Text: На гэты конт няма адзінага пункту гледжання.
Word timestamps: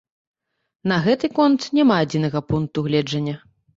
На 0.91 0.95
гэты 1.05 1.29
конт 1.39 1.67
няма 1.81 1.99
адзінага 2.07 2.39
пункту 2.51 2.77
гледжання. 2.89 3.35